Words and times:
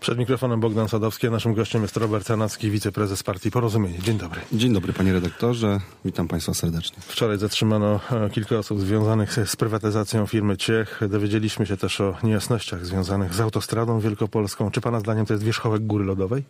Przed 0.00 0.18
mikrofonem 0.18 0.60
Bogdan 0.60 0.88
Sadowski, 0.88 1.26
a 1.26 1.30
naszym 1.30 1.54
gościem 1.54 1.82
jest 1.82 1.96
Robert 1.96 2.26
Sanacki, 2.26 2.70
wiceprezes 2.70 3.22
partii 3.22 3.50
Porozumienie. 3.50 3.98
Dzień 3.98 4.18
dobry. 4.18 4.40
Dzień 4.52 4.72
dobry 4.72 4.92
panie 4.92 5.12
redaktorze, 5.12 5.80
witam 6.04 6.28
państwa 6.28 6.54
serdecznie. 6.54 6.98
Wczoraj 7.00 7.38
zatrzymano 7.38 8.00
e, 8.10 8.30
kilka 8.30 8.58
osób 8.58 8.80
związanych 8.80 9.38
z 9.48 9.56
prywatyzacją 9.56 10.26
firmy 10.26 10.56
Ciech. 10.56 11.00
Dowiedzieliśmy 11.08 11.66
się 11.66 11.76
też 11.76 12.00
o 12.00 12.16
niejasnościach 12.22 12.86
związanych 12.86 13.34
z 13.34 13.40
autostradą 13.40 14.00
wielkopolską. 14.00 14.70
Czy 14.70 14.80
pana 14.80 15.00
zdaniem 15.00 15.26
to 15.26 15.32
jest 15.32 15.44
wierzchołek 15.44 15.86
góry 15.86 16.04
lodowej? 16.04 16.44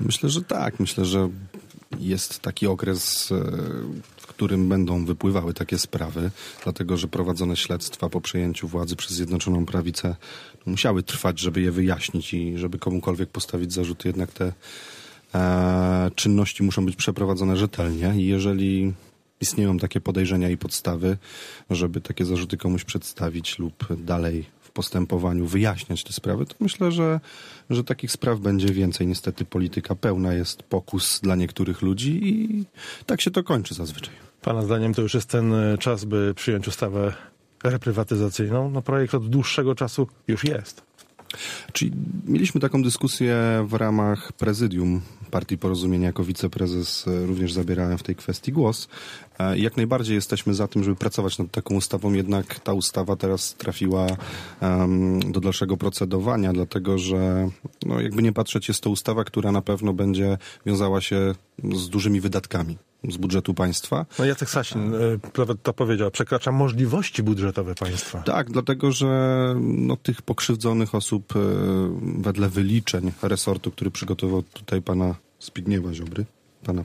Myślę, 0.00 0.28
że 0.28 0.42
tak. 0.42 0.80
Myślę, 0.80 1.04
że 1.04 1.28
jest 1.98 2.40
taki 2.40 2.66
okres, 2.66 3.32
e, 3.32 3.34
w 4.16 4.26
którym 4.26 4.68
będą 4.68 5.04
wypływały 5.04 5.54
takie 5.54 5.78
sprawy, 5.78 6.30
dlatego 6.64 6.96
że 6.96 7.08
prowadzone 7.08 7.56
śledztwa 7.56 8.08
po 8.08 8.20
przejęciu 8.20 8.68
władzy 8.68 8.96
przez 8.96 9.12
Zjednoczoną 9.12 9.66
Prawicę 9.66 10.16
musiały 10.66 11.02
trwać, 11.02 11.40
żeby 11.40 11.60
je 11.60 11.72
wyjaśnić 11.72 12.34
i 12.34 12.58
żeby 12.58 12.78
komukolwiek 12.78 13.30
postawić 13.30 13.72
zarzuty. 13.72 14.08
Jednak 14.08 14.32
te 14.32 14.52
e, 15.34 16.10
czynności 16.14 16.62
muszą 16.62 16.86
być 16.86 16.96
przeprowadzone 16.96 17.56
rzetelnie 17.56 18.14
i 18.16 18.26
jeżeli 18.26 18.92
istnieją 19.40 19.78
takie 19.78 20.00
podejrzenia 20.00 20.50
i 20.50 20.56
podstawy, 20.56 21.16
żeby 21.70 22.00
takie 22.00 22.24
zarzuty 22.24 22.56
komuś 22.56 22.84
przedstawić 22.84 23.58
lub 23.58 23.86
dalej 23.96 24.56
postępowaniu 24.76 25.46
wyjaśniać 25.46 26.04
te 26.04 26.12
sprawy, 26.12 26.46
to 26.46 26.54
myślę, 26.60 26.92
że, 26.92 27.20
że 27.70 27.84
takich 27.84 28.12
spraw 28.12 28.40
będzie 28.40 28.68
więcej. 28.68 29.06
Niestety 29.06 29.44
polityka 29.44 29.94
pełna 29.94 30.34
jest 30.34 30.62
pokus 30.62 31.20
dla 31.20 31.36
niektórych 31.36 31.82
ludzi 31.82 32.28
i 32.28 32.64
tak 33.06 33.20
się 33.20 33.30
to 33.30 33.44
kończy 33.44 33.74
zazwyczaj. 33.74 34.14
Pana 34.42 34.62
zdaniem 34.62 34.94
to 34.94 35.02
już 35.02 35.14
jest 35.14 35.28
ten 35.28 35.54
e, 35.54 35.78
czas, 35.78 36.04
by 36.04 36.34
przyjąć 36.34 36.68
ustawę 36.68 37.14
reprywatyzacyjną? 37.64 38.70
No 38.70 38.82
projekt 38.82 39.14
od 39.14 39.28
dłuższego 39.28 39.74
czasu 39.74 40.08
już 40.28 40.44
jest. 40.44 40.85
Czyli 41.72 41.92
mieliśmy 42.26 42.60
taką 42.60 42.82
dyskusję 42.82 43.36
w 43.68 43.74
ramach 43.74 44.32
prezydium 44.32 45.00
Partii 45.30 45.58
Porozumienia 45.58 46.06
jako 46.06 46.24
wiceprezes 46.24 47.08
e, 47.08 47.26
również 47.26 47.52
zabierałem 47.52 47.98
w 47.98 48.02
tej 48.02 48.16
kwestii 48.16 48.52
głos. 48.52 48.88
E, 49.38 49.58
jak 49.58 49.76
najbardziej 49.76 50.14
jesteśmy 50.14 50.54
za 50.54 50.68
tym, 50.68 50.84
żeby 50.84 50.96
pracować 50.96 51.38
nad 51.38 51.50
taką 51.50 51.74
ustawą, 51.74 52.12
jednak 52.12 52.60
ta 52.60 52.72
ustawa 52.72 53.16
teraz 53.16 53.54
trafiła 53.54 54.06
um, 54.60 55.32
do 55.32 55.40
dalszego 55.40 55.76
procedowania, 55.76 56.52
dlatego 56.52 56.98
że 56.98 57.48
no, 57.86 58.00
jakby 58.00 58.22
nie 58.22 58.32
patrzeć, 58.32 58.68
jest 58.68 58.80
to 58.80 58.90
ustawa, 58.90 59.24
która 59.24 59.52
na 59.52 59.62
pewno 59.62 59.92
będzie 59.92 60.38
wiązała 60.66 61.00
się 61.00 61.34
z 61.74 61.88
dużymi 61.88 62.20
wydatkami 62.20 62.78
z 63.10 63.16
budżetu 63.16 63.54
państwa. 63.54 64.06
No 64.18 64.24
Jacek 64.24 64.50
Sasin 64.50 64.94
e, 64.94 65.54
to 65.62 65.72
powiedział, 65.72 66.10
przekracza 66.10 66.52
możliwości 66.52 67.22
budżetowe 67.22 67.74
państwa. 67.74 68.18
Tak, 68.22 68.50
dlatego 68.50 68.92
że 68.92 69.54
no, 69.60 69.96
tych 69.96 70.22
pokrzywdzonych 70.22 70.94
osób 70.94 71.34
wedle 72.18 72.48
wyliczeń 72.48 73.12
resortu, 73.22 73.70
który 73.70 73.90
przygotował 73.90 74.42
tutaj 74.42 74.82
pana 74.82 75.14
Zbigniewa 75.40 75.94
Ziobry, 75.94 76.24
pana 76.64 76.84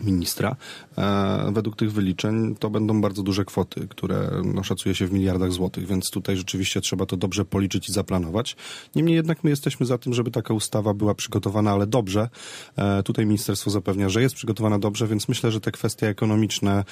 ministra. 0.00 0.56
E, 0.98 1.50
według 1.52 1.76
tych 1.76 1.92
wyliczeń 1.92 2.54
to 2.58 2.70
będą 2.70 3.00
bardzo 3.00 3.22
duże 3.22 3.44
kwoty, 3.44 3.88
które 3.88 4.30
no, 4.44 4.64
szacuje 4.64 4.94
się 4.94 5.06
w 5.06 5.12
miliardach 5.12 5.52
złotych, 5.52 5.86
więc 5.86 6.10
tutaj 6.10 6.36
rzeczywiście 6.36 6.80
trzeba 6.80 7.06
to 7.06 7.16
dobrze 7.16 7.44
policzyć 7.44 7.88
i 7.88 7.92
zaplanować. 7.92 8.56
Niemniej 8.94 9.16
jednak 9.16 9.44
my 9.44 9.50
jesteśmy 9.50 9.86
za 9.86 9.98
tym, 9.98 10.14
żeby 10.14 10.30
taka 10.30 10.54
ustawa 10.54 10.94
była 10.94 11.14
przygotowana, 11.14 11.70
ale 11.70 11.86
dobrze. 11.86 12.28
E, 12.76 13.02
tutaj 13.02 13.26
ministerstwo 13.26 13.70
zapewnia, 13.70 14.08
że 14.08 14.22
jest 14.22 14.34
przygotowana 14.34 14.78
dobrze, 14.78 15.06
więc 15.06 15.28
myślę, 15.28 15.50
że 15.50 15.60
te 15.60 15.72
kwestie 15.72 16.08
ekonomiczne 16.08 16.84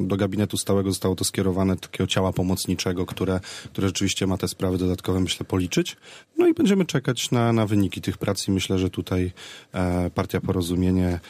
do 0.00 0.16
gabinetu 0.16 0.56
stałego 0.56 0.90
zostało 0.90 1.16
to 1.16 1.24
skierowane 1.24 1.76
takiego 1.76 2.06
ciała 2.06 2.32
pomocniczego, 2.32 3.06
które, 3.06 3.40
które 3.72 3.88
rzeczywiście 3.88 4.26
ma 4.26 4.36
te 4.36 4.48
sprawy 4.48 4.78
dodatkowe, 4.78 5.20
myślę, 5.20 5.46
policzyć. 5.46 5.96
No 6.38 6.46
i 6.46 6.54
będziemy 6.54 6.84
czekać 6.84 7.30
na, 7.30 7.52
na 7.52 7.66
wyniki 7.66 8.00
tych 8.00 8.18
prac 8.18 8.48
i 8.48 8.50
myślę, 8.50 8.78
że 8.78 8.90
tutaj 8.90 9.32
e, 9.72 10.10
Partia 10.10 10.40
Porozumienie 10.40 11.20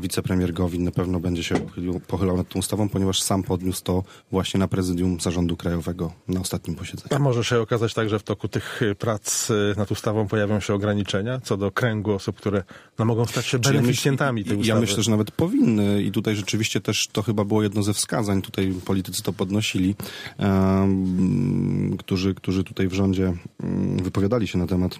wicepremier 0.00 0.52
Gowin 0.52 0.84
na 0.84 0.90
pewno 0.90 1.20
będzie 1.20 1.44
się 1.44 1.54
pochylił, 1.54 2.00
pochylał 2.00 2.36
nad 2.36 2.48
tą 2.48 2.58
ustawą, 2.58 2.88
ponieważ 2.88 3.22
sam 3.22 3.42
podniósł 3.42 3.82
to 3.84 4.04
właśnie 4.30 4.60
na 4.60 4.68
prezydium 4.68 5.20
Zarządu 5.20 5.56
Krajowego 5.56 6.12
na 6.28 6.40
ostatnim 6.40 6.76
posiedzeniu. 6.76 7.16
A 7.16 7.18
może 7.18 7.44
się 7.44 7.60
okazać 7.60 7.94
tak, 7.94 8.08
że 8.08 8.18
w 8.18 8.22
toku 8.22 8.48
tych 8.48 8.82
e, 8.82 8.94
prac 8.94 9.50
e, 9.50 9.54
nad 9.76 9.90
ustawą 9.90 10.28
pojawią 10.28 10.60
się 10.60 10.74
ograniczenia 10.74 11.40
co 11.40 11.56
do 11.56 11.70
kręgu 11.70 12.12
osób, 12.12 12.36
które 12.36 12.62
no, 12.98 13.04
mogą 13.04 13.24
stać 13.24 13.46
się 13.46 13.58
beneficjentami 13.58 14.44
tej 14.44 14.56
ustawy? 14.56 14.68
Ja 14.68 14.80
myślę, 14.80 15.02
że 15.02 15.10
nawet 15.10 15.30
powinny 15.30 16.02
i 16.02 16.12
tutaj 16.12 16.36
rzeczywiście 16.36 16.80
też 16.80 17.08
to 17.08 17.22
chyba 17.22 17.44
było 17.44 17.62
jedno 17.62 17.82
ze 17.82 17.92
wskazań, 17.94 18.42
tutaj 18.42 18.74
politycy 18.84 19.22
to 19.22 19.32
podnosili, 19.32 19.94
um, 20.38 21.96
którzy, 21.98 22.34
którzy 22.34 22.64
tutaj 22.64 22.88
w 22.88 22.92
rządzie 22.92 23.32
um, 23.62 23.96
wypowiadali 24.02 24.48
się 24.48 24.58
na 24.58 24.66
temat 24.66 24.98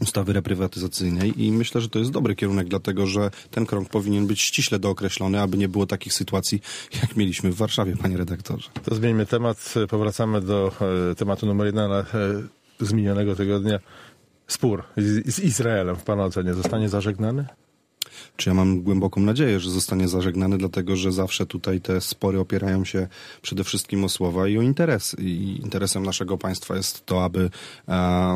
ustawy 0.00 0.32
reprywatyzacyjnej 0.32 1.44
i 1.44 1.52
myślę, 1.52 1.80
że 1.80 1.88
to 1.88 1.98
jest 1.98 2.10
dobry 2.10 2.34
kierunek, 2.34 2.68
dlatego 2.68 3.06
że 3.06 3.30
ten 3.50 3.66
krąg 3.66 3.88
powinien 3.88 4.26
być 4.26 4.40
ściśle 4.40 4.78
dookreślony, 4.78 5.40
aby 5.40 5.56
nie 5.56 5.68
było 5.68 5.86
takich 5.86 6.12
sytuacji, 6.12 6.62
jak 7.02 7.16
mieliśmy 7.16 7.52
w 7.52 7.56
Warszawie, 7.56 7.96
panie 7.96 8.16
redaktorze. 8.16 8.70
To 8.84 8.94
zmieńmy 8.94 9.26
temat, 9.26 9.74
powracamy 9.88 10.40
do 10.40 10.72
e, 11.10 11.14
tematu 11.14 11.46
numer 11.46 11.66
jeden, 11.66 11.92
e, 11.92 12.04
z 12.80 12.92
minionego 12.92 13.36
tygodnia. 13.36 13.78
Spór 14.46 14.82
z, 14.96 15.34
z 15.34 15.38
Izraelem 15.38 15.96
w 15.96 16.04
pana 16.04 16.24
ocenie 16.24 16.54
zostanie 16.54 16.88
zażegnany? 16.88 17.46
Czy 18.36 18.50
ja 18.50 18.54
mam 18.54 18.82
głęboką 18.82 19.20
nadzieję, 19.20 19.60
że 19.60 19.70
zostanie 19.70 20.08
zażegnany, 20.08 20.58
dlatego 20.58 20.96
że 20.96 21.12
zawsze 21.12 21.46
tutaj 21.46 21.80
te 21.80 22.00
spory 22.00 22.40
opierają 22.40 22.84
się 22.84 23.08
przede 23.42 23.64
wszystkim 23.64 24.04
o 24.04 24.08
słowa 24.08 24.48
i 24.48 24.58
o 24.58 24.62
interesy. 24.62 25.16
I 25.20 25.60
interesem 25.62 26.02
naszego 26.02 26.38
państwa 26.38 26.76
jest 26.76 27.06
to, 27.06 27.24
aby 27.24 27.50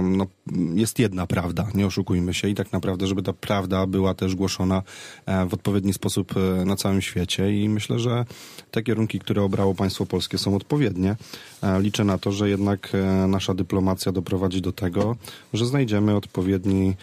no, 0.03 0.27
jest 0.75 0.99
jedna 0.99 1.27
prawda, 1.27 1.69
nie 1.75 1.87
oszukujmy 1.87 2.35
się, 2.35 2.49
i 2.49 2.55
tak 2.55 2.73
naprawdę, 2.73 3.07
żeby 3.07 3.23
ta 3.23 3.33
prawda 3.33 3.87
była 3.87 4.15
też 4.15 4.35
głoszona 4.35 4.83
e, 5.27 5.47
w 5.47 5.55
odpowiedni 5.55 5.93
sposób 5.93 6.35
e, 6.37 6.65
na 6.65 6.77
całym 6.77 7.03
świecie. 7.03 7.63
I 7.63 7.69
myślę, 7.69 7.99
że 7.99 8.25
te 8.71 8.83
kierunki, 8.83 9.19
które 9.19 9.43
obrało 9.43 9.75
państwo 9.75 10.07
polskie, 10.07 10.39
są 10.39 10.57
odpowiednie. 10.57 11.17
E, 11.63 11.81
liczę 11.81 12.05
na 12.05 12.19
to, 12.19 12.33
że 12.33 12.51
jednak 12.51 12.93
nasza 13.29 13.55
dyplomacja 13.55 14.13
doprowadzi 14.13 14.63
do 14.63 14.73
tego, 14.73 15.17
że 15.53 15.67
znajdziemy 15.67 16.17
odpowiedni 16.17 16.95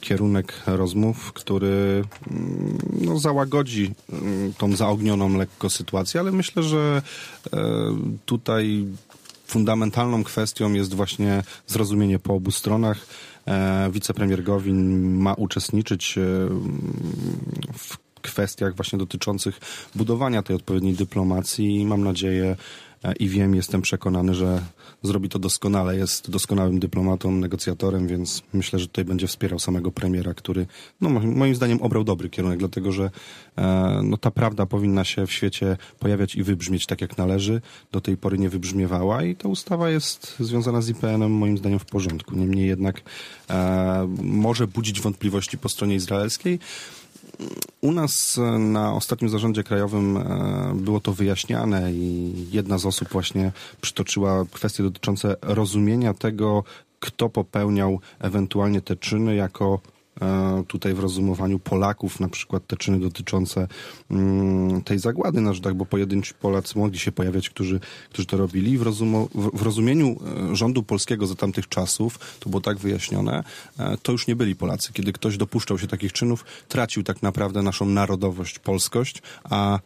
kierunek 0.00 0.62
rozmów, 0.66 1.32
który 1.32 1.87
no, 3.00 3.18
załagodzi 3.18 3.90
mm, 4.12 4.52
tą 4.54 4.76
zaognioną 4.76 5.36
lekko 5.36 5.70
sytuację, 5.70 6.20
ale 6.20 6.32
myślę, 6.32 6.62
że 6.62 7.02
e, 7.52 7.58
tutaj 8.26 8.86
fundamentalną 9.46 10.24
kwestią 10.24 10.72
jest 10.72 10.94
właśnie 10.94 11.42
zrozumienie 11.66 12.18
po 12.18 12.34
obu 12.34 12.50
stronach. 12.50 13.06
E, 13.46 13.90
wicepremier 13.92 14.42
Gowin 14.42 15.12
ma 15.16 15.34
uczestniczyć 15.34 16.18
e, 16.18 16.20
w 17.72 17.98
kwestiach 18.22 18.76
właśnie 18.76 18.98
dotyczących 18.98 19.60
budowania 19.94 20.42
tej 20.42 20.56
odpowiedniej 20.56 20.94
dyplomacji 20.94 21.80
i 21.80 21.86
mam 21.86 22.04
nadzieję 22.04 22.56
i 23.18 23.28
wiem, 23.28 23.54
jestem 23.54 23.82
przekonany, 23.82 24.34
że 24.34 24.60
zrobi 25.02 25.28
to 25.28 25.38
doskonale. 25.38 25.96
Jest 25.96 26.30
doskonałym 26.30 26.78
dyplomatą, 26.78 27.32
negocjatorem, 27.32 28.06
więc 28.06 28.42
myślę, 28.52 28.78
że 28.78 28.86
tutaj 28.86 29.04
będzie 29.04 29.26
wspierał 29.26 29.58
samego 29.58 29.90
premiera, 29.90 30.34
który 30.34 30.66
no, 31.00 31.08
moim 31.10 31.54
zdaniem 31.54 31.82
obrał 31.82 32.04
dobry 32.04 32.30
kierunek, 32.30 32.58
dlatego 32.58 32.92
że 32.92 33.10
e, 33.58 34.00
no, 34.04 34.16
ta 34.16 34.30
prawda 34.30 34.66
powinna 34.66 35.04
się 35.04 35.26
w 35.26 35.32
świecie 35.32 35.76
pojawiać 35.98 36.34
i 36.34 36.42
wybrzmieć 36.42 36.86
tak, 36.86 37.00
jak 37.00 37.18
należy. 37.18 37.60
Do 37.92 38.00
tej 38.00 38.16
pory 38.16 38.38
nie 38.38 38.48
wybrzmiewała 38.48 39.22
i 39.22 39.36
ta 39.36 39.48
ustawa 39.48 39.90
jest 39.90 40.36
związana 40.40 40.82
z 40.82 40.88
IPN-em 40.88 41.32
moim 41.32 41.58
zdaniem 41.58 41.78
w 41.78 41.84
porządku. 41.84 42.36
Niemniej 42.36 42.68
jednak 42.68 43.00
e, 43.50 44.08
może 44.22 44.66
budzić 44.66 45.00
wątpliwości 45.00 45.58
po 45.58 45.68
stronie 45.68 45.94
izraelskiej. 45.94 46.58
U 47.80 47.92
nas 47.92 48.38
e, 48.38 48.58
na 48.58 48.94
ostatnim 48.94 49.30
zarządzie 49.30 49.64
krajowym 49.64 50.16
e, 50.16 50.72
było 50.74 51.00
to 51.00 51.12
wyjaśniane 51.12 51.92
i 51.92 52.34
jedna 52.50 52.78
z 52.78 52.86
osób 52.86 53.08
właśnie 53.08 53.52
przytoczyła 53.80 54.44
kwestie 54.52 54.82
dotyczące 54.82 55.36
rozumienia 55.42 56.14
tego, 56.14 56.64
kto 57.00 57.28
popełniał 57.28 58.00
ewentualnie 58.18 58.80
te 58.80 58.96
czyny 58.96 59.34
jako 59.34 59.80
tutaj 60.66 60.94
w 60.94 60.98
rozumowaniu 60.98 61.58
Polaków, 61.58 62.20
na 62.20 62.28
przykład 62.28 62.66
te 62.66 62.76
czyny 62.76 63.00
dotyczące 63.00 63.68
mm, 64.10 64.82
tej 64.82 64.98
zagłady 64.98 65.40
na 65.40 65.52
Żydach, 65.52 65.74
bo 65.74 65.86
pojedynczy 65.86 66.34
Polacy 66.34 66.78
mogli 66.78 66.98
się 66.98 67.12
pojawiać, 67.12 67.50
którzy, 67.50 67.80
którzy 68.10 68.26
to 68.26 68.36
robili. 68.36 68.78
W, 68.78 68.82
rozumo, 68.82 69.28
w 69.34 69.62
rozumieniu 69.62 70.16
e, 70.52 70.56
rządu 70.56 70.82
polskiego 70.82 71.26
za 71.26 71.34
tamtych 71.34 71.68
czasów, 71.68 72.18
to 72.40 72.50
było 72.50 72.60
tak 72.60 72.78
wyjaśnione, 72.78 73.44
e, 73.78 73.96
to 74.02 74.12
już 74.12 74.26
nie 74.26 74.36
byli 74.36 74.56
Polacy. 74.56 74.92
Kiedy 74.92 75.12
ktoś 75.12 75.36
dopuszczał 75.36 75.78
się 75.78 75.86
takich 75.86 76.12
czynów, 76.12 76.44
tracił 76.68 77.02
tak 77.02 77.22
naprawdę 77.22 77.62
naszą 77.62 77.86
narodowość, 77.86 78.58
polskość, 78.58 79.22
a 79.44 79.78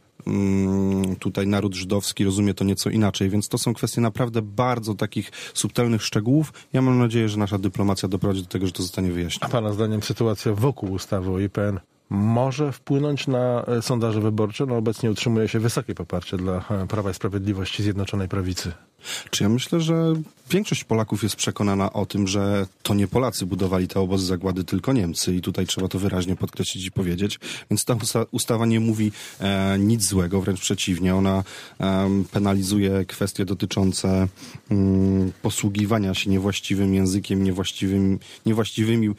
tutaj 1.18 1.46
naród 1.46 1.74
żydowski 1.74 2.24
rozumie 2.24 2.54
to 2.54 2.64
nieco 2.64 2.90
inaczej, 2.90 3.30
więc 3.30 3.48
to 3.48 3.58
są 3.58 3.74
kwestie 3.74 4.00
naprawdę 4.00 4.42
bardzo 4.42 4.94
takich 4.94 5.30
subtelnych 5.54 6.02
szczegółów. 6.02 6.52
Ja 6.72 6.82
mam 6.82 6.98
nadzieję, 6.98 7.28
że 7.28 7.38
nasza 7.38 7.58
dyplomacja 7.58 8.08
doprowadzi 8.08 8.42
do 8.42 8.48
tego, 8.48 8.66
że 8.66 8.72
to 8.72 8.82
zostanie 8.82 9.12
wyjaśnione. 9.12 9.46
A 9.46 9.52
pana 9.52 9.72
zdaniem 9.72 10.02
sytuacja 10.02 10.52
wokół 10.54 10.92
ustawy 10.92 11.30
o 11.30 11.38
IPN 11.38 11.80
może 12.12 12.72
wpłynąć 12.72 13.26
na 13.26 13.64
e, 13.66 13.82
sondaże 13.82 14.20
wyborcze? 14.20 14.66
No 14.66 14.76
obecnie 14.76 15.10
utrzymuje 15.10 15.48
się 15.48 15.60
wysokie 15.60 15.94
poparcie 15.94 16.36
dla 16.36 16.64
e, 16.70 16.86
Prawa 16.86 17.10
i 17.10 17.14
Sprawiedliwości 17.14 17.82
Zjednoczonej 17.82 18.28
Prawicy. 18.28 18.72
Czy 19.30 19.42
ja 19.42 19.48
myślę, 19.48 19.80
że 19.80 20.14
większość 20.50 20.84
Polaków 20.84 21.22
jest 21.22 21.36
przekonana 21.36 21.92
o 21.92 22.06
tym, 22.06 22.28
że 22.28 22.66
to 22.82 22.94
nie 22.94 23.08
Polacy 23.08 23.46
budowali 23.46 23.88
te 23.88 24.00
obozy 24.00 24.26
zagłady, 24.26 24.64
tylko 24.64 24.92
Niemcy 24.92 25.34
i 25.34 25.40
tutaj 25.40 25.66
trzeba 25.66 25.88
to 25.88 25.98
wyraźnie 25.98 26.36
podkreślić 26.36 26.86
i 26.86 26.92
powiedzieć. 26.92 27.40
Więc 27.70 27.84
ta 27.84 27.96
ustawa 28.30 28.66
nie 28.66 28.80
mówi 28.80 29.12
e, 29.40 29.78
nic 29.78 30.04
złego, 30.04 30.40
wręcz 30.40 30.60
przeciwnie. 30.60 31.14
Ona 31.14 31.44
e, 31.80 32.08
penalizuje 32.32 33.04
kwestie 33.04 33.44
dotyczące 33.44 34.28
mm, 34.70 35.32
posługiwania 35.42 36.14
się 36.14 36.30
niewłaściwym 36.30 36.94
językiem, 36.94 37.44
niewłaściwym, 37.44 38.18
niewłaściwymi 38.46 39.10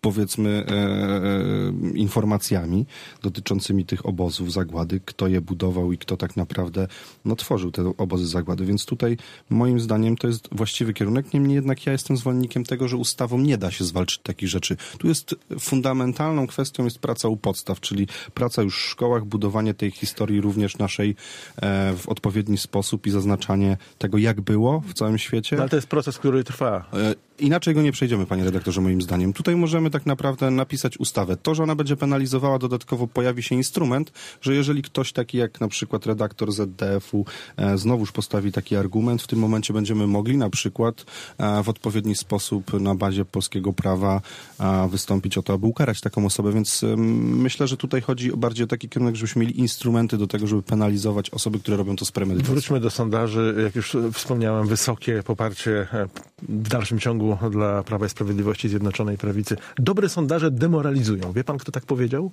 powiedzmy 0.00 0.50
e, 0.50 0.74
e, 0.74 1.98
informacjami 1.98 2.86
dotyczącymi 3.22 3.84
tych 3.86 4.06
obozów 4.06 4.52
zagłady, 4.52 5.00
kto 5.04 5.28
je 5.28 5.40
budował 5.40 5.92
i 5.92 5.98
kto 5.98 6.16
tak 6.16 6.36
naprawdę 6.36 6.88
no, 7.24 7.36
tworzył 7.36 7.70
te 7.70 7.92
obozy 7.98 8.26
zagłady. 8.26 8.64
Więc 8.64 8.84
tutaj 8.84 9.16
moim 9.50 9.80
zdaniem 9.80 10.16
to 10.16 10.26
jest 10.26 10.48
właściwy 10.52 10.94
kierunek. 10.94 11.34
Niemniej 11.34 11.54
jednak 11.54 11.86
ja 11.86 11.92
jestem 11.92 12.16
zwolennikiem 12.16 12.64
tego, 12.64 12.88
że 12.88 12.96
ustawą 12.96 13.38
nie 13.38 13.58
da 13.58 13.70
się 13.70 13.84
zwalczyć 13.84 14.18
takich 14.22 14.48
rzeczy. 14.48 14.76
Tu 14.98 15.08
jest 15.08 15.34
fundamentalną 15.60 16.46
kwestią 16.46 16.84
jest 16.84 16.98
praca 16.98 17.28
u 17.28 17.36
podstaw, 17.36 17.80
czyli 17.80 18.06
praca 18.34 18.62
już 18.62 18.82
w 18.82 18.90
szkołach, 18.90 19.24
budowanie 19.24 19.74
tej 19.74 19.90
historii 19.90 20.40
również 20.40 20.78
naszej 20.78 21.10
e, 21.56 21.94
w 21.96 22.08
odpowiedni 22.08 22.58
sposób 22.58 23.06
i 23.06 23.10
zaznaczanie 23.10 23.76
tego, 23.98 24.18
jak 24.18 24.40
było 24.40 24.80
w 24.80 24.94
całym 24.94 25.18
świecie. 25.18 25.56
No, 25.56 25.62
ale 25.62 25.70
to 25.70 25.76
jest 25.76 25.88
proces, 25.88 26.18
który 26.18 26.44
trwa. 26.44 26.84
E, 26.92 27.14
inaczej 27.38 27.74
go 27.74 27.82
nie 27.82 27.92
przejdziemy, 27.92 28.26
panie 28.26 28.44
redaktorze, 28.44 28.80
moim 28.80 29.02
zdaniem. 29.02 29.32
Tutaj 29.32 29.56
możemy 29.56 29.90
tak 29.90 29.97
naprawdę 30.06 30.50
napisać 30.50 30.98
ustawę. 30.98 31.36
To, 31.36 31.54
że 31.54 31.62
ona 31.62 31.74
będzie 31.74 31.96
penalizowała, 31.96 32.58
dodatkowo 32.58 33.06
pojawi 33.06 33.42
się 33.42 33.54
instrument, 33.54 34.12
że 34.40 34.54
jeżeli 34.54 34.82
ktoś 34.82 35.12
taki 35.12 35.38
jak 35.38 35.60
na 35.60 35.68
przykład 35.68 36.06
redaktor 36.06 36.52
ZDF-u 36.52 37.24
e, 37.56 37.78
znowuż 37.78 38.12
postawi 38.12 38.52
taki 38.52 38.76
argument, 38.76 39.22
w 39.22 39.26
tym 39.26 39.38
momencie 39.38 39.72
będziemy 39.72 40.06
mogli 40.06 40.36
na 40.36 40.50
przykład 40.50 41.04
e, 41.38 41.62
w 41.62 41.68
odpowiedni 41.68 42.14
sposób 42.14 42.80
na 42.80 42.94
bazie 42.94 43.24
polskiego 43.24 43.72
prawa 43.72 44.20
e, 44.60 44.88
wystąpić 44.88 45.38
o 45.38 45.42
to, 45.42 45.52
aby 45.52 45.66
ukarać 45.66 46.00
taką 46.00 46.26
osobę, 46.26 46.52
więc 46.52 46.84
e, 46.84 46.96
myślę, 46.96 47.66
że 47.66 47.76
tutaj 47.76 48.00
chodzi 48.00 48.30
bardziej 48.36 48.64
o 48.64 48.66
taki 48.66 48.88
kierunek, 48.88 49.16
żebyśmy 49.16 49.40
mieli 49.40 49.60
instrumenty 49.60 50.18
do 50.18 50.26
tego, 50.26 50.46
żeby 50.46 50.62
penalizować 50.62 51.30
osoby, 51.30 51.58
które 51.58 51.76
robią 51.76 51.96
to 51.96 52.04
z 52.04 52.12
premedytacją. 52.12 52.54
Wróćmy 52.54 52.80
do 52.80 52.90
sondaży. 52.90 53.54
Jak 53.64 53.76
już 53.76 53.96
wspomniałem, 54.12 54.66
wysokie 54.66 55.22
poparcie 55.22 55.86
e, 55.92 56.08
w 56.48 56.68
dalszym 56.68 56.98
ciągu 56.98 57.38
dla 57.50 57.82
Prawa 57.82 58.06
i 58.06 58.08
Sprawiedliwości 58.08 58.68
Zjednoczonej 58.68 59.18
Prawicy. 59.18 59.56
Dobre 59.78 60.08
sondaże 60.08 60.50
demoralizują. 60.50 61.32
Wie 61.32 61.44
pan, 61.44 61.58
kto 61.58 61.72
tak 61.72 61.86
powiedział? 61.86 62.30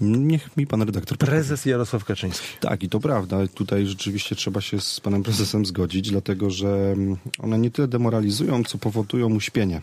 Niech 0.00 0.56
mi 0.56 0.66
pan 0.66 0.82
redaktor. 0.82 1.18
Prezes 1.18 1.66
Jarosław 1.66 2.04
Kaczyński. 2.04 2.46
Tak, 2.60 2.82
i 2.82 2.88
to 2.88 3.00
prawda. 3.00 3.36
Tutaj 3.54 3.86
rzeczywiście 3.86 4.36
trzeba 4.36 4.60
się 4.60 4.80
z 4.80 5.00
panem 5.00 5.22
prezesem 5.22 5.66
zgodzić, 5.66 6.10
dlatego 6.10 6.50
że 6.50 6.94
one 7.38 7.58
nie 7.58 7.70
tyle 7.70 7.88
demoralizują, 7.88 8.64
co 8.64 8.78
powodują 8.78 9.34
uśpienie. 9.34 9.80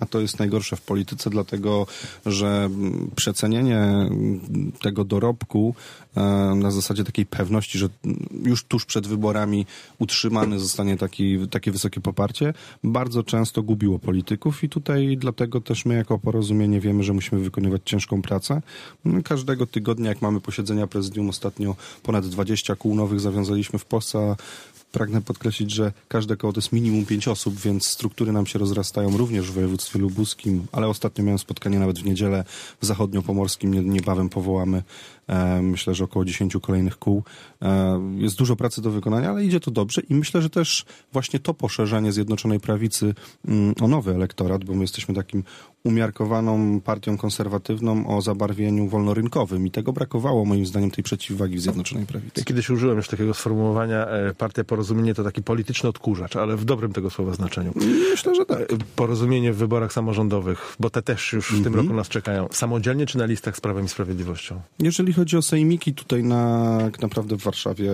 A 0.00 0.06
to 0.06 0.20
jest 0.20 0.38
najgorsze 0.38 0.76
w 0.76 0.80
polityce, 0.80 1.30
dlatego 1.30 1.86
że 2.26 2.70
przecenienie 3.16 4.10
tego 4.82 5.04
dorobku 5.04 5.74
e, 6.16 6.20
na 6.54 6.70
zasadzie 6.70 7.04
takiej 7.04 7.26
pewności, 7.26 7.78
że 7.78 7.88
już 8.44 8.64
tuż 8.64 8.84
przed 8.84 9.06
wyborami 9.06 9.66
utrzymany 9.98 10.58
zostanie 10.58 10.96
taki, 10.96 11.48
takie 11.48 11.72
wysokie 11.72 12.00
poparcie, 12.00 12.54
bardzo 12.84 13.22
często 13.22 13.62
gubiło 13.62 13.98
polityków 13.98 14.64
i 14.64 14.68
tutaj 14.68 15.16
dlatego 15.16 15.60
też 15.60 15.84
my 15.84 15.94
jako 15.94 16.18
porozumienie 16.18 16.80
wiemy, 16.80 17.02
że 17.04 17.12
musimy 17.12 17.40
wykonywać 17.40 17.82
ciężką 17.84 18.22
pracę. 18.22 18.62
Każdego 19.24 19.66
tygodnia, 19.66 20.08
jak 20.08 20.22
mamy 20.22 20.40
posiedzenia 20.40 20.86
prezydium, 20.86 21.28
ostatnio 21.28 21.76
ponad 22.02 22.26
20 22.26 22.76
kół 22.76 22.94
nowych 22.94 23.20
zawiązaliśmy 23.20 23.78
w 23.78 23.84
Polsce, 23.84 24.36
pragnę 24.92 25.22
podkreślić, 25.22 25.70
że 25.70 25.92
każde 26.08 26.36
koło 26.36 26.52
to 26.52 26.58
jest 26.58 26.72
minimum 26.72 27.06
pięć 27.06 27.28
osób, 27.28 27.54
więc 27.60 27.86
struktury 27.86 28.32
nam 28.32 28.46
się 28.46 28.58
rozrastają 28.58 29.16
również 29.16 29.50
w 29.50 29.54
województwie 29.54 29.98
lubuskim, 29.98 30.66
ale 30.72 30.88
ostatnio 30.88 31.24
miałem 31.24 31.38
spotkanie 31.38 31.78
nawet 31.78 31.98
w 31.98 32.04
niedzielę 32.04 32.44
w 32.80 32.86
zachodniopomorskim, 32.86 33.90
niebawem 33.90 34.28
powołamy 34.28 34.82
E, 35.28 35.62
myślę, 35.62 35.94
że 35.94 36.04
około 36.04 36.24
10 36.24 36.56
kolejnych 36.62 36.98
kół. 36.98 37.22
E, 37.62 38.00
jest 38.16 38.38
dużo 38.38 38.56
pracy 38.56 38.82
do 38.82 38.90
wykonania, 38.90 39.30
ale 39.30 39.44
idzie 39.44 39.60
to 39.60 39.70
dobrze 39.70 40.02
i 40.08 40.14
myślę, 40.14 40.42
że 40.42 40.50
też 40.50 40.84
właśnie 41.12 41.38
to 41.38 41.54
poszerzenie 41.54 42.12
Zjednoczonej 42.12 42.60
Prawicy 42.60 43.14
mm, 43.48 43.74
o 43.80 43.88
nowy 43.88 44.14
elektorat, 44.14 44.64
bo 44.64 44.74
my 44.74 44.80
jesteśmy 44.80 45.14
takim 45.14 45.44
umiarkowaną 45.84 46.80
partią 46.80 47.16
konserwatywną 47.16 48.16
o 48.16 48.22
zabarwieniu 48.22 48.88
wolnorynkowym 48.88 49.66
i 49.66 49.70
tego 49.70 49.92
brakowało 49.92 50.44
moim 50.44 50.66
zdaniem 50.66 50.90
tej 50.90 51.04
przeciwwagi 51.04 51.56
w 51.56 51.60
Zjednoczonej 51.60 52.06
Prawicy. 52.06 52.44
Kiedyś 52.44 52.70
użyłem 52.70 52.96
już 52.96 53.08
takiego 53.08 53.34
sformułowania 53.34 54.06
e, 54.06 54.34
partia 54.34 54.64
porozumienie 54.64 55.14
to 55.14 55.24
taki 55.24 55.42
polityczny 55.42 55.88
odkurzacz, 55.88 56.36
ale 56.36 56.56
w 56.56 56.64
dobrym 56.64 56.92
tego 56.92 57.10
słowa 57.10 57.34
znaczeniu. 57.34 57.72
Myślę, 58.10 58.34
że 58.34 58.46
tak. 58.46 58.58
Porozumienie 58.96 59.52
w 59.52 59.56
wyborach 59.56 59.92
samorządowych, 59.92 60.76
bo 60.80 60.90
te 60.90 61.02
też 61.02 61.32
już 61.32 61.46
w 61.46 61.50
-hmm. 61.50 61.64
tym 61.64 61.66
mhm. 61.66 61.84
roku 61.84 61.96
nas 61.96 62.08
czekają. 62.08 62.48
Samodzielnie 62.50 63.06
czy 63.06 63.18
na 63.18 63.26
listach 63.26 63.56
z 63.56 63.60
Prawem 63.60 63.84
i 63.84 63.88
Sprawiedliwością? 63.88 64.60
Jeżeli 64.78 65.12
chodzi 65.12 65.22
chodzi 65.22 65.36
o 65.36 65.42
sejmiki, 65.42 65.94
tutaj 65.94 66.22
na, 66.22 66.78
tak 66.80 67.02
naprawdę 67.02 67.36
w 67.36 67.42
Warszawie 67.42 67.92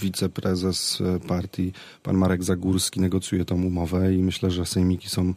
wiceprezes 0.00 1.02
partii, 1.28 1.72
pan 2.02 2.16
Marek 2.16 2.44
Zagórski, 2.44 3.00
negocjuje 3.00 3.44
tą 3.44 3.62
umowę 3.62 4.14
i 4.14 4.22
myślę, 4.22 4.50
że 4.50 4.66
sejmiki 4.66 5.08
są 5.08 5.34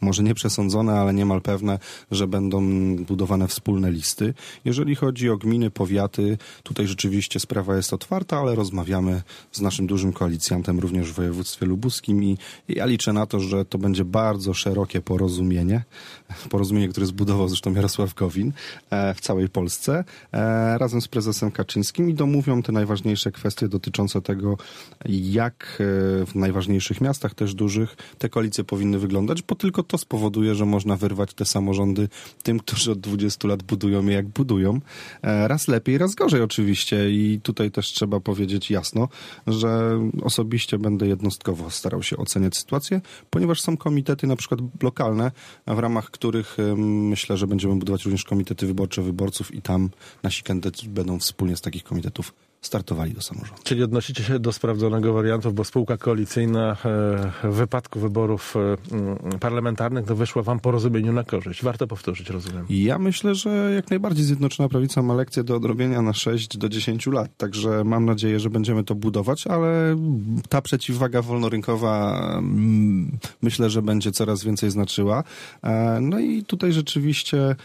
może 0.00 0.22
nie 0.22 0.34
przesądzone, 0.34 0.92
ale 0.92 1.14
niemal 1.14 1.40
pewne, 1.40 1.78
że 2.10 2.26
będą 2.26 2.60
budowane 2.96 3.48
wspólne 3.48 3.90
listy. 3.90 4.34
Jeżeli 4.64 4.94
chodzi 4.94 5.30
o 5.30 5.36
gminy, 5.36 5.70
powiaty, 5.70 6.38
tutaj 6.62 6.86
rzeczywiście 6.86 7.40
sprawa 7.40 7.76
jest 7.76 7.92
otwarta, 7.92 8.38
ale 8.38 8.54
rozmawiamy 8.54 9.22
z 9.52 9.60
naszym 9.60 9.86
dużym 9.86 10.12
koalicjantem 10.12 10.78
również 10.78 11.10
w 11.10 11.14
województwie 11.14 11.66
lubuskim 11.66 12.24
i 12.24 12.38
ja 12.68 12.86
liczę 12.86 13.12
na 13.12 13.26
to, 13.26 13.40
że 13.40 13.64
to 13.64 13.78
będzie 13.78 14.04
bardzo 14.04 14.54
szerokie 14.54 15.00
porozumienie, 15.00 15.84
porozumienie, 16.50 16.88
które 16.88 17.06
zbudował 17.06 17.48
zresztą 17.48 17.74
Jarosław 17.74 18.14
Gowin 18.14 18.52
e, 18.90 19.14
w 19.14 19.20
całej 19.20 19.48
Polsce, 19.48 20.04
e, 20.32 20.78
razem 20.78 21.00
z 21.00 21.08
prezesem 21.08 21.50
Kaczyńskim 21.50 22.10
i 22.10 22.14
domówią 22.14 22.62
te 22.62 22.72
najważniejsze 22.72 23.32
kwestie 23.32 23.68
dotyczące 23.68 24.22
tego, 24.22 24.56
jak 25.08 25.78
e, 25.80 26.26
w 26.26 26.34
najważniejszych 26.34 27.00
miastach, 27.00 27.34
też 27.34 27.54
dużych, 27.54 27.96
te 28.18 28.28
koalicje 28.28 28.64
powinny 28.64 28.98
wyglądać, 28.98 29.42
bo 29.42 29.54
tylko 29.54 29.82
to 29.90 29.98
spowoduje, 29.98 30.54
że 30.54 30.66
można 30.66 30.96
wyrwać 30.96 31.34
te 31.34 31.44
samorządy 31.44 32.08
tym, 32.42 32.58
którzy 32.58 32.92
od 32.92 33.00
20 33.00 33.48
lat 33.48 33.62
budują 33.62 34.06
je 34.06 34.12
jak 34.12 34.28
budują. 34.28 34.80
E, 35.22 35.48
raz 35.48 35.68
lepiej, 35.68 35.98
raz 35.98 36.14
gorzej 36.14 36.42
oczywiście 36.42 37.10
i 37.10 37.40
tutaj 37.42 37.70
też 37.70 37.86
trzeba 37.86 38.20
powiedzieć 38.20 38.70
jasno, 38.70 39.08
że 39.46 40.00
osobiście 40.22 40.78
będę 40.78 41.06
jednostkowo 41.06 41.70
starał 41.70 42.02
się 42.02 42.16
oceniać 42.16 42.56
sytuację, 42.56 43.00
ponieważ 43.30 43.60
są 43.60 43.76
komitety 43.76 44.26
na 44.26 44.36
przykład 44.36 44.60
lokalne, 44.82 45.30
w 45.66 45.78
ramach 45.78 46.10
których 46.10 46.56
myślę, 46.76 47.36
że 47.36 47.46
będziemy 47.46 47.76
budować 47.76 48.04
również 48.04 48.24
komitety 48.24 48.66
wyborcze 48.66 49.02
wyborców 49.02 49.54
i 49.54 49.62
tam 49.62 49.90
nasi 50.22 50.42
kandydaci 50.42 50.88
będą 50.88 51.18
wspólnie 51.18 51.56
z 51.56 51.60
takich 51.60 51.84
komitetów 51.84 52.32
startowali 52.60 53.12
do 53.12 53.22
samorządu. 53.22 53.62
Czyli 53.62 53.82
odnosicie 53.82 54.24
się 54.24 54.38
do 54.38 54.52
sprawdzonego 54.52 55.12
wariantu, 55.12 55.52
bo 55.52 55.64
spółka 55.64 55.96
koalicyjna 55.96 56.72
e, 56.72 56.76
w 57.50 57.54
wypadku 57.54 58.00
wyborów 58.00 58.54
e, 58.56 58.94
mm, 58.94 59.38
parlamentarnych 59.40 60.06
to 60.06 60.16
wyszła 60.16 60.42
wam 60.42 60.60
porozumieniu 60.60 61.12
na 61.12 61.24
korzyść. 61.24 61.62
Warto 61.62 61.86
powtórzyć, 61.86 62.30
rozumiem. 62.30 62.66
Ja 62.70 62.98
myślę, 62.98 63.34
że 63.34 63.72
jak 63.74 63.90
najbardziej 63.90 64.24
Zjednoczona 64.24 64.68
Prawica 64.68 65.02
ma 65.02 65.14
lekcję 65.14 65.44
do 65.44 65.56
odrobienia 65.56 66.02
na 66.02 66.12
6 66.12 66.58
do 66.58 66.68
10 66.68 67.06
lat, 67.06 67.36
także 67.36 67.84
mam 67.84 68.04
nadzieję, 68.04 68.40
że 68.40 68.50
będziemy 68.50 68.84
to 68.84 68.94
budować, 68.94 69.46
ale 69.46 69.96
ta 70.48 70.62
przeciwwaga 70.62 71.22
wolnorynkowa 71.22 72.22
mm, 72.38 73.18
myślę, 73.42 73.70
że 73.70 73.82
będzie 73.82 74.12
coraz 74.12 74.44
więcej 74.44 74.70
znaczyła. 74.70 75.24
E, 75.62 75.98
no 76.00 76.18
i 76.18 76.44
tutaj 76.44 76.72
rzeczywiście 76.72 77.56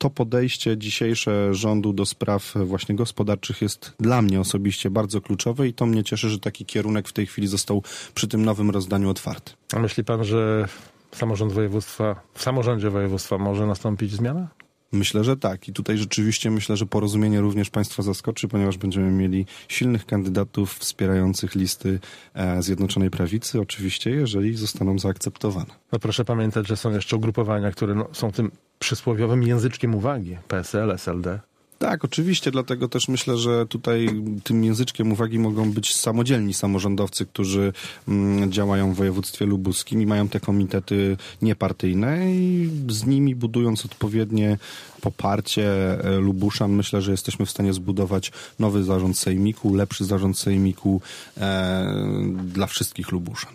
to 0.00 0.10
podejście 0.10 0.78
dzisiejsze 0.78 1.54
rządu 1.54 1.92
do 1.92 2.06
spraw 2.06 2.54
właśnie 2.64 2.94
gospodarczych 2.94 3.62
jest 3.62 3.92
dla 4.00 4.22
mnie 4.22 4.40
osobiście 4.40 4.90
bardzo 4.90 5.20
kluczowe 5.20 5.68
i 5.68 5.74
to 5.74 5.86
mnie 5.86 6.04
cieszy, 6.04 6.28
że 6.28 6.38
taki 6.38 6.64
kierunek 6.64 7.08
w 7.08 7.12
tej 7.12 7.26
chwili 7.26 7.48
został 7.48 7.82
przy 8.14 8.28
tym 8.28 8.44
nowym 8.44 8.70
rozdaniu 8.70 9.10
otwarty. 9.10 9.52
A 9.72 9.78
myśli 9.78 10.04
pan, 10.04 10.24
że 10.24 10.68
samorząd 11.12 11.52
województwa, 11.52 12.20
w 12.34 12.42
samorządzie 12.42 12.90
województwa 12.90 13.38
może 13.38 13.66
nastąpić 13.66 14.12
zmiana? 14.12 14.48
Myślę, 14.92 15.24
że 15.24 15.36
tak. 15.36 15.68
I 15.68 15.72
tutaj 15.72 15.98
rzeczywiście 15.98 16.50
myślę, 16.50 16.76
że 16.76 16.86
porozumienie 16.86 17.40
również 17.40 17.70
Państwa 17.70 18.02
zaskoczy, 18.02 18.48
ponieważ 18.48 18.78
będziemy 18.78 19.10
mieli 19.10 19.46
silnych 19.68 20.06
kandydatów 20.06 20.74
wspierających 20.74 21.54
listy 21.54 22.00
e, 22.34 22.62
Zjednoczonej 22.62 23.10
Prawicy, 23.10 23.60
oczywiście, 23.60 24.10
jeżeli 24.10 24.56
zostaną 24.56 24.98
zaakceptowane. 24.98 25.70
No 25.92 25.98
proszę 25.98 26.24
pamiętać, 26.24 26.68
że 26.68 26.76
są 26.76 26.90
jeszcze 26.90 27.16
ugrupowania, 27.16 27.70
które 27.70 27.94
no, 27.94 28.08
są 28.12 28.32
tym 28.32 28.50
przysłowiowym 28.78 29.42
języczkiem 29.42 29.94
uwagi. 29.94 30.36
PSL, 30.48 30.90
SLD. 30.90 31.40
Tak, 31.80 32.04
oczywiście, 32.04 32.50
dlatego 32.50 32.88
też 32.88 33.08
myślę, 33.08 33.36
że 33.36 33.66
tutaj 33.66 34.08
tym 34.44 34.64
języczkiem 34.64 35.12
uwagi 35.12 35.38
mogą 35.38 35.72
być 35.72 35.94
samodzielni 35.94 36.54
samorządowcy, 36.54 37.26
którzy 37.26 37.72
mm, 38.08 38.52
działają 38.52 38.92
w 38.92 38.96
województwie 38.96 39.46
lubuskim 39.46 40.02
i 40.02 40.06
mają 40.06 40.28
te 40.28 40.40
komitety 40.40 41.16
niepartyjne 41.42 42.34
i 42.34 42.70
z 42.88 43.06
nimi 43.06 43.34
budując 43.34 43.84
odpowiednie 43.84 44.58
poparcie 45.00 45.64
e, 46.04 46.18
Lubuszan, 46.18 46.72
myślę, 46.72 47.02
że 47.02 47.10
jesteśmy 47.10 47.46
w 47.46 47.50
stanie 47.50 47.72
zbudować 47.72 48.32
nowy 48.58 48.84
zarząd 48.84 49.18
sejmiku, 49.18 49.74
lepszy 49.74 50.04
zarząd 50.04 50.38
sejmiku 50.38 51.00
e, 51.36 51.94
dla 52.44 52.66
wszystkich 52.66 53.12
Lubuszan. 53.12 53.52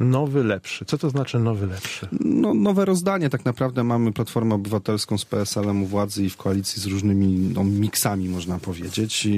Nowy, 0.00 0.44
lepszy. 0.44 0.84
Co 0.84 0.98
to 0.98 1.10
znaczy 1.10 1.38
nowy, 1.38 1.66
lepszy? 1.66 2.08
No, 2.20 2.54
nowe 2.54 2.84
rozdanie. 2.84 3.30
Tak 3.30 3.44
naprawdę 3.44 3.84
mamy 3.84 4.12
Platformę 4.12 4.54
Obywatelską 4.54 5.18
z 5.18 5.24
PSL-em 5.24 5.82
u 5.82 5.86
władzy 5.86 6.24
i 6.24 6.30
w 6.30 6.36
koalicji 6.36 6.82
z 6.82 6.86
różnymi 6.86 7.26
no, 7.54 7.64
miksami, 7.64 8.28
można 8.28 8.58
powiedzieć. 8.58 9.26
I, 9.26 9.30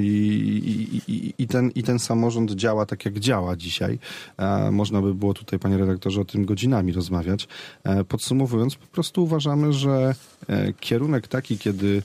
i, 1.07 1.33
i, 1.37 1.47
ten, 1.47 1.71
I 1.75 1.83
ten 1.83 1.99
samorząd 1.99 2.51
działa 2.51 2.85
tak, 2.85 3.05
jak 3.05 3.19
działa 3.19 3.55
dzisiaj. 3.55 3.99
E, 4.37 4.71
można 4.71 5.01
by 5.01 5.13
było 5.13 5.33
tutaj, 5.33 5.59
panie 5.59 5.77
redaktorze, 5.77 6.21
o 6.21 6.25
tym 6.25 6.45
godzinami 6.45 6.91
rozmawiać. 6.91 7.47
E, 7.83 8.03
podsumowując, 8.03 8.75
po 8.75 8.87
prostu 8.87 9.23
uważamy, 9.23 9.73
że 9.73 10.15
e, 10.47 10.73
kierunek 10.73 11.27
taki, 11.27 11.57
kiedy 11.57 12.03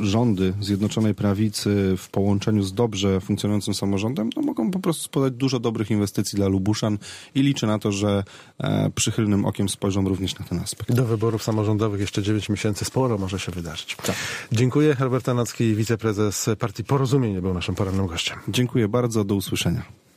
rządy 0.00 0.54
Zjednoczonej 0.60 1.14
Prawicy 1.14 1.94
w 1.98 2.08
połączeniu 2.08 2.62
z 2.62 2.72
dobrze 2.72 3.20
funkcjonującym 3.20 3.74
samorządem 3.74 4.30
no, 4.36 4.42
mogą 4.42 4.70
po 4.70 4.78
prostu 4.78 5.02
spodać 5.02 5.32
dużo 5.32 5.60
dobrych 5.60 5.90
inwestycji 5.90 6.36
dla 6.36 6.48
Lubuszan 6.48 6.98
i 7.34 7.42
liczę 7.42 7.66
na 7.66 7.78
to, 7.78 7.92
że 7.92 8.24
e, 8.58 8.90
przychylnym 8.94 9.44
okiem 9.44 9.68
spojrzą 9.68 10.08
również 10.08 10.38
na 10.38 10.46
ten 10.46 10.58
aspekt. 10.58 10.92
Do 10.92 11.04
wyborów 11.04 11.42
samorządowych 11.42 12.00
jeszcze 12.00 12.22
9 12.22 12.48
miesięcy 12.48 12.84
sporo 12.84 13.18
może 13.18 13.38
się 13.38 13.52
wydarzyć. 13.52 13.96
Tak. 13.96 14.16
Dziękuję. 14.52 14.94
Herbert 14.94 15.24
Tanacki, 15.24 15.74
wiceprezes 15.74 16.50
partii 16.58 16.84
Porozumienie 16.84 17.42
był 17.42 17.54
naszym 17.54 17.74
porannym 17.74 18.06
gościem. 18.06 18.38
Dziękuję 18.48 18.88
bardzo. 18.88 19.24
Do 19.24 19.34
usłyszenia. 19.34 20.07